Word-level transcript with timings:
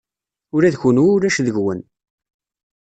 Ula 0.55 0.73
d 0.73 0.75
kunwi 0.81 1.03
ulac 1.15 1.37
deg-wen. 1.45 1.79